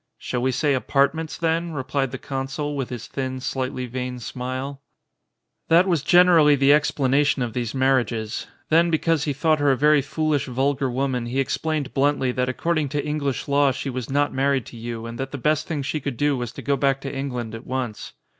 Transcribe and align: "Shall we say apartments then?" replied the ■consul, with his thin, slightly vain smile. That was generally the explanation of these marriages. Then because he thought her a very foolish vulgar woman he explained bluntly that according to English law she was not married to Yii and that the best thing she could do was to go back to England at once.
"Shall 0.17 0.41
we 0.41 0.51
say 0.51 0.73
apartments 0.73 1.37
then?" 1.37 1.73
replied 1.73 2.09
the 2.09 2.17
■consul, 2.17 2.75
with 2.75 2.89
his 2.89 3.05
thin, 3.05 3.39
slightly 3.39 3.85
vain 3.85 4.17
smile. 4.17 4.81
That 5.67 5.87
was 5.87 6.01
generally 6.01 6.55
the 6.55 6.73
explanation 6.73 7.43
of 7.43 7.53
these 7.53 7.75
marriages. 7.75 8.47
Then 8.69 8.89
because 8.89 9.25
he 9.25 9.33
thought 9.33 9.59
her 9.59 9.69
a 9.69 9.77
very 9.77 10.01
foolish 10.01 10.47
vulgar 10.47 10.89
woman 10.89 11.27
he 11.27 11.39
explained 11.39 11.93
bluntly 11.93 12.31
that 12.31 12.49
according 12.49 12.89
to 12.89 13.05
English 13.05 13.47
law 13.47 13.69
she 13.71 13.91
was 13.91 14.09
not 14.09 14.33
married 14.33 14.65
to 14.65 14.75
Yii 14.75 15.07
and 15.07 15.19
that 15.19 15.29
the 15.31 15.37
best 15.37 15.67
thing 15.67 15.83
she 15.83 15.99
could 15.99 16.17
do 16.17 16.35
was 16.35 16.51
to 16.53 16.63
go 16.63 16.75
back 16.75 16.99
to 17.01 17.15
England 17.15 17.53
at 17.53 17.67
once. 17.67 18.13